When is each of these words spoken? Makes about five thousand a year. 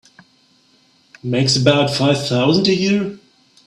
Makes 1.21 1.55
about 1.57 1.91
five 1.91 2.27
thousand 2.27 2.67
a 2.67 2.73
year. 2.73 3.19